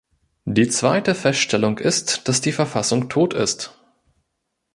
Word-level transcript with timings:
Die 0.45 0.67
zweite 0.67 1.13
Feststellung 1.13 1.77
ist, 1.77 2.27
dass 2.27 2.41
die 2.41 2.51
Verfassung 2.53 3.07
tot 3.07 3.35
ist. 3.35 3.79